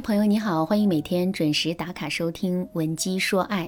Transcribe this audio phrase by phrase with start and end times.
[0.00, 3.66] 朋友你好，欢迎每天准时打卡收听《文姬说爱》。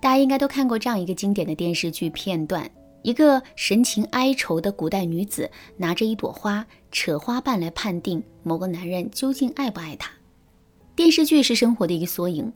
[0.00, 2.70] 大家应该都看过这样一个经典的电视剧片段：
[3.02, 10.10] 一个神情哀愁的古代女子拿着一朵花，扯花瓣来判定某个男人究竟爱不爱她。
[10.94, 12.52] 电视剧是生活的一个缩影，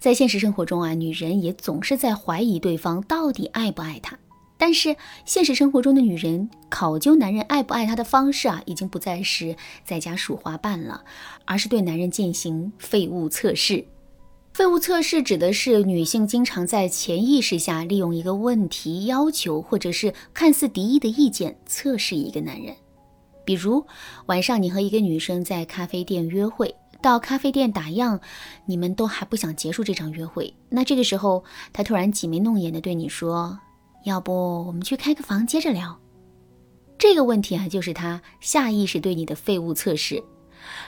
[0.00, 4.18] 在现实生活中啊，女人也总是在怀疑对方到底爱不爱她。
[4.58, 11.04] 但是现实生活中的女人考究男人爱不爱她的方式啊，已经不再是在家数花瓣了，
[11.44, 13.84] 而是对男人进行废物测试。
[14.54, 22.74] 废物测试指的是女性经常在潜意识下利用一个问题、要求或者是看似敌意的意见测试一个男人。
[23.44, 23.84] 比如
[24.24, 28.18] 晚上你和一个女生在咖啡店约会，到咖啡店打烊，
[28.64, 33.60] 你们都还不想结束这场约会，那这个时候她突然挤眉弄眼的对你说。
[34.06, 35.98] 要不我们去开个房接着聊。
[36.96, 40.22] 这个问题啊，就是他下意识对你的废物测试。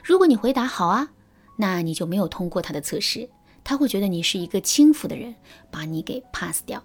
[0.05, 1.11] 如果你回答好啊，
[1.57, 3.29] 那你就没有通过他的测试，
[3.65, 5.35] 他会觉得你是一个轻浮的人，
[5.69, 6.81] 把你给 pass 掉。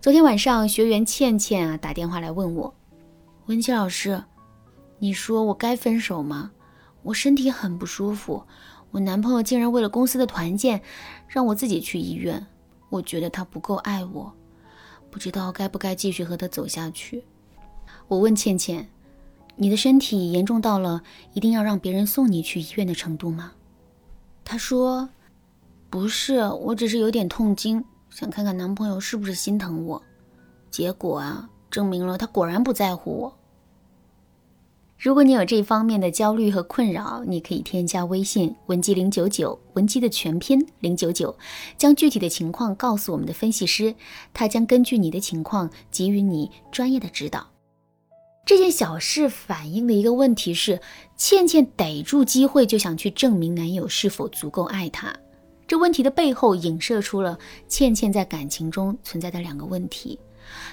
[0.00, 2.72] 昨天晚上学员倩倩啊打电话来问我，
[3.46, 4.22] 文琪老师，
[5.00, 6.52] 你说我该分手吗？
[7.02, 8.44] 我身体很不舒服，
[8.92, 10.80] 我男朋友竟然为了公司的团建
[11.26, 12.46] 让我自己去医院，
[12.90, 14.32] 我觉得他不够爱我。
[15.10, 17.24] 不知道该不该继续和他走下去。
[18.08, 18.88] 我问倩倩
[19.56, 23.52] ：“你的身体严重到了一定要让别人送你去医院的程度吗？”
[24.44, 25.08] 她说
[25.90, 30.02] ：“不是，我只是有点痛经，想看看男朋友是不是心疼我。
[30.70, 33.36] 结果啊，证明了他果然不在乎我。”
[35.00, 41.34] 如果你有这方面的焦虑和困扰，你可以添加微信文姬零九九，文姬的全拼零九九，
[41.78, 43.94] 将具体的情况告诉我们的分析师，
[44.34, 47.48] 他将根据你的情况给予你专业的指导。
[48.44, 50.78] 这件小事反映的一个问题是，
[51.16, 55.16] 倩倩逮住机会就想去证明男友是否足够爱她。
[55.66, 60.18] 这问题的背后影射出了倩倩在感情中存在的两个问题。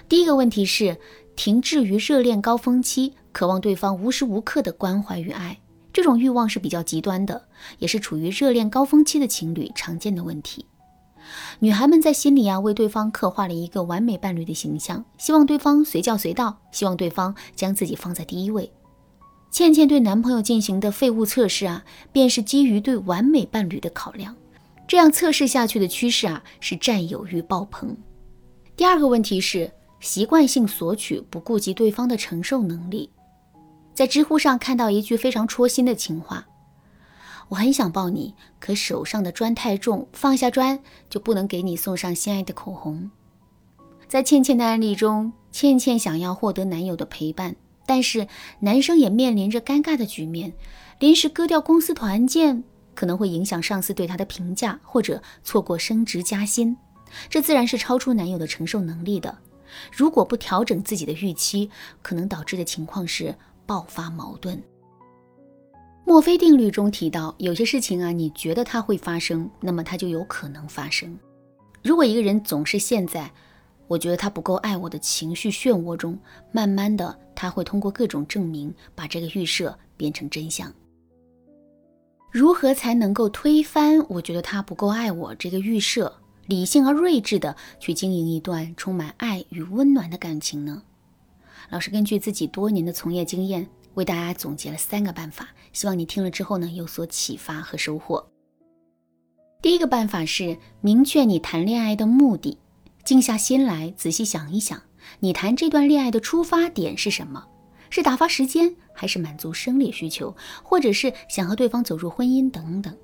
[0.09, 0.97] 第一个问题是
[1.37, 3.13] 停滞于热恋高峰期。
[3.31, 5.59] 渴望对方无时无刻的关怀与爱，
[5.93, 10.65] 这种欲望是比较极端的，也是处于热恋高峰期的情侣常见的问题。
[11.59, 18.71] 女孩们在心里啊，为对方刻画了一个完美伴侣的形象，希望对方随叫随到，希望对方将自己放在第一位。
[19.51, 24.35] 倩倩对男朋友进行的废物测试啊，便是基于对完美伴侣的考量。
[24.87, 27.95] 这样测试下去的趋势啊，是占有欲爆棚。
[28.75, 29.69] 第二个问题是
[29.99, 33.09] 习惯性索取，不顾及对方的承受能力。
[33.93, 36.47] 在知乎上看到一句非常戳心的情话
[37.49, 43.09] ：“我很想抱你，可手上的砖太重，放下砖就不能给你送上心爱的口红。”
[44.07, 47.55] 在倩倩的案例中，倩倩想要获得男友的陪伴，
[47.85, 48.27] 但是
[48.59, 50.53] 男生也面临着尴尬的局面，
[50.99, 52.63] 临时割掉公司团建，
[52.93, 56.77] 可能会影响上司对他的评价，或者错过升职加薪，
[57.29, 59.37] 这自然是超出男友的承受能力的。
[59.91, 61.69] 如果不调整自己的预期，
[62.01, 63.35] 可能导致的情况是。
[63.67, 64.63] 爆发矛盾。
[66.05, 71.19] 墨菲定律中提到，有些事情啊，你觉得它会发生，那么它就有可能发生。
[71.83, 73.29] 如果一个人总是陷在
[73.89, 76.17] “我觉得他不够爱我”的情绪漩涡中，
[76.53, 80.73] 慢慢的，他会通过各种证明，把这个预设变成真相。
[82.31, 86.13] 如何才能够推翻“我觉得他不够爱我”这个预设，
[86.47, 90.81] 理性而睿智的去经营一段充满爱与温暖的感情呢？
[91.69, 98.25] 老师根据自己多年的从业经验，为大家总结了三个办法，希望你听了之后呢有所启发和收获。
[99.61, 102.57] 第一个办法是明确你谈恋爱的目的，
[103.03, 104.81] 静下心来仔细想一想，
[105.19, 107.45] 你谈这段恋爱的出发点是什么？
[107.89, 112.95] 是打发时间，还是满足生理需求，或者是想和对方走入婚姻等等？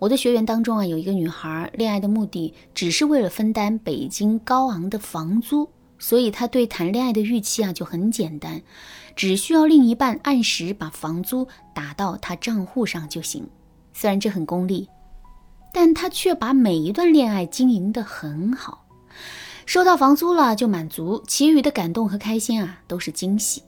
[0.00, 5.68] 我的学员当中啊，有一个女孩，恋爱的目的只是为了分担北京高昂的房租。
[5.98, 8.62] 所以她对谈恋爱的预期啊就很简单，
[9.14, 13.46] 只需要另一半按时把房租打到她账户上就行。
[13.92, 14.88] 虽然这很功利，
[15.70, 18.86] 但她却把每一段恋爱经营得很好。
[19.66, 23.62] 收到房租了就满足，其余的感动和开心啊都是惊喜。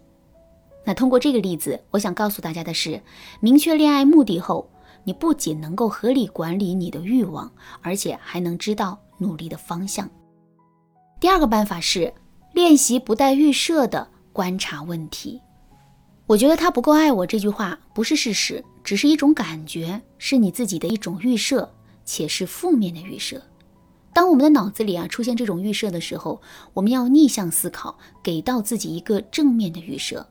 [0.87, 3.03] 那通过这个例子，我想告诉大家的是，
[3.41, 4.71] 明确恋爱目的后，
[5.05, 7.51] 你不仅能够合理管理你的欲望，
[7.81, 10.09] 而且还能知道努力的方向。
[11.21, 12.13] 第二个办法是。
[12.55, 15.41] 练习不带预设的观察问题。
[16.27, 21.67] 我觉得他不够爱我这句话不是事实，只是一种感觉，是你自己的一种预设，
[22.05, 23.41] 且是负面的预设。
[24.13, 26.43] 当我们的脑子里啊出现这种预设的时候，
[26.75, 30.27] 我们要逆向思考，给到自己一个正面的预设。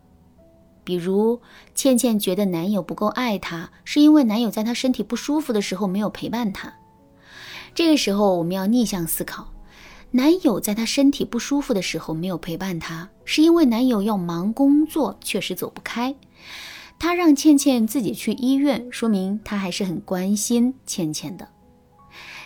[0.84, 1.42] 比如，
[1.76, 6.74] 倩倩觉得男友不够爱她，是因为男友在她身体不舒服的时候没有陪伴她。
[7.74, 9.54] 这个时候，我们要逆向思考：
[10.12, 16.16] 男友在她身体不舒服的时候没有陪伴她，是因为男友要忙工作，确实走不开。
[17.00, 21.48] 他让倩倩自己去医院，说明他还是很关心倩倩的。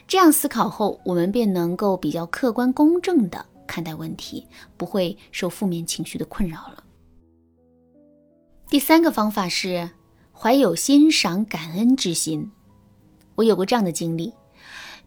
[0.08, 4.48] 这样思考后，我们便能够比较客观公正的看待问题，
[4.78, 6.85] 不会受负面情绪的困扰了。
[8.76, 9.92] 第三个方法是
[10.34, 12.52] 怀有欣赏、感恩之心。
[13.36, 14.34] 我有过这样的经历：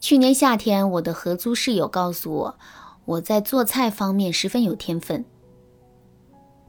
[0.00, 2.58] 去年夏天，我的合租室友告诉我，
[3.04, 5.22] 我在做菜方面十分有天分，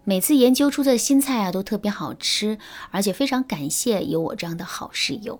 [0.03, 2.57] 每次研究出的新菜啊都特别好吃，
[2.91, 5.39] 而且非常感谢有我这样的好室友。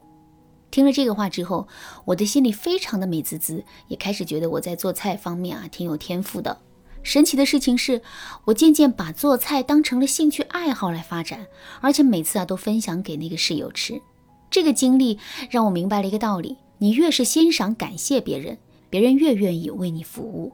[0.72, 1.68] 听了这个话之后，
[2.06, 6.58] 我的心里非常的美滋滋，也开始觉得我在做菜方面啊挺有天赋的。
[7.02, 8.02] 神奇的事情是，
[8.46, 11.48] 我渐渐把做菜当成了兴趣爱好来发展，
[11.82, 14.02] 而且每次啊都分享给那个室友吃。
[14.50, 15.18] 这个经历
[15.50, 18.58] 让我明白了一个道理：你越是欣赏、感谢别人，
[18.90, 20.52] 别人越愿意为你服务。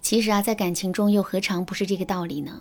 [0.00, 2.60] 其实啊，在感情中又何尝不是这个道理呢？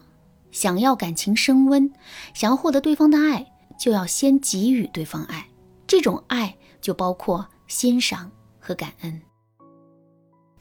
[0.52, 1.92] 想要感情升温，
[2.34, 5.48] 想要获得对方的爱，就要先给予对方爱。
[5.88, 8.30] 这种爱就包括欣赏
[8.60, 9.22] 和感恩。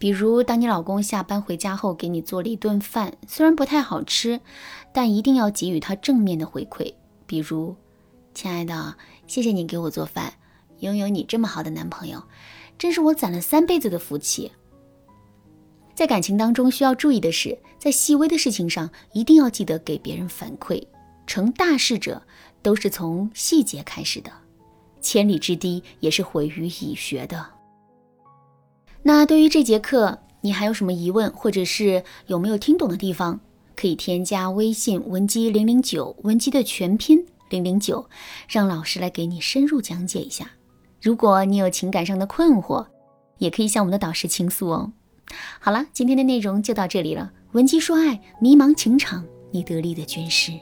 [0.01, 4.41] 比如，当你老公下班回家后给你做了一顿饭，虽然不太好吃，
[4.95, 6.95] 但一定要给予他正面的回馈。
[7.27, 7.77] 比如，
[8.33, 10.33] 亲爱的，谢谢你给我做饭，
[10.79, 12.23] 拥有你这么好的男朋友，
[12.79, 14.51] 真是我攒了三辈子的福气。
[15.95, 20.83] 在感情当中，需要注意的是，在细微的事情上，一定要记得给别人反馈。
[21.27, 22.23] 成大事者
[22.63, 24.33] 都是从细节开始的，
[25.03, 27.60] 千里之堤也是毁于蚁穴的。
[29.03, 33.41] 那对于这节课，你还有什么疑问，或者是有没有听懂的地方，
[33.75, 38.07] 可以添加微信文姬零零九，文姬的全拼零零九，
[38.49, 40.51] 让老师来给你深入讲解一下。
[41.01, 42.87] 如果你有情感上的困惑，
[43.39, 44.93] 也可以向我们的导师倾诉哦。
[45.59, 47.33] 好了，今天的内容就到这里了。
[47.53, 50.53] 文姬说爱，迷茫情场，你得力的军师。